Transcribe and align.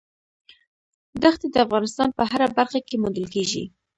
دښتې 1.21 1.47
د 1.51 1.55
افغانستان 1.65 2.09
په 2.17 2.23
هره 2.31 2.47
برخه 2.57 2.79
کې 2.87 2.95
موندل 3.01 3.25
کېږي. 3.35 3.63